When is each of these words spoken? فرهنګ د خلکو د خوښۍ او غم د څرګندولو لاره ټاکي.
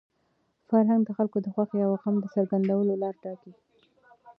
فرهنګ 0.67 1.01
د 1.05 1.09
خلکو 1.17 1.37
د 1.41 1.47
خوښۍ 1.53 1.81
او 1.87 1.93
غم 2.01 2.15
د 2.21 2.25
څرګندولو 2.33 2.93
لاره 3.01 3.19
ټاکي. 3.23 3.51